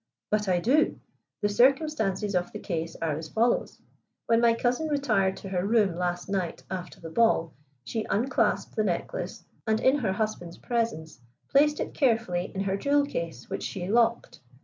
"But 0.31 0.49
I 0.49 0.59
do. 0.59 0.99
The 1.41 1.49
circumstances 1.49 2.33
of 2.33 2.51
the 2.51 2.57
case 2.57 2.95
are 3.03 3.11
as 3.15 3.29
follows: 3.29 3.77
When 4.25 4.41
my 4.41 4.55
cousin 4.55 4.87
retired 4.87 5.37
to 5.37 5.49
her 5.49 5.63
room 5.63 5.93
lost 5.95 6.27
night 6.27 6.63
after 6.71 6.99
the 6.99 7.11
ball, 7.11 7.53
she 7.83 8.07
unclasped 8.09 8.75
the 8.75 8.83
necklace, 8.83 9.45
and, 9.67 9.79
in 9.79 9.99
her 9.99 10.13
husband's 10.13 10.57
presence, 10.57 11.21
placed 11.49 11.79
it 11.79 11.93
carefully 11.93 12.51
in 12.55 12.61
her 12.61 12.77
jewel 12.77 13.05
case, 13.05 13.47
which 13.47 13.61
she 13.61 13.87
locked. 13.87 14.39